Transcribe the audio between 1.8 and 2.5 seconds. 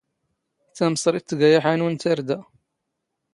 ⵏ ⵜⴰⵔⴷⴰ.